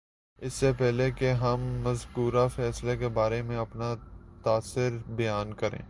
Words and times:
اس 0.41 0.53
سے 0.53 0.71
پہلے 0.77 1.09
کہ 1.11 1.31
ہم 1.31 1.65
مذکورہ 1.83 2.47
فیصلے 2.55 2.95
کے 2.97 3.07
بارے 3.07 3.41
میں 3.41 3.57
اپنا 3.57 3.93
تاثر 4.43 4.97
بیان 5.15 5.53
کریں 5.53 5.79